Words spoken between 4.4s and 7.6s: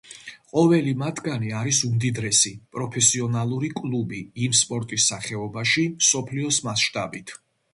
იმ სპორტის სახეობაში მსოფლიოს მასშტაბით.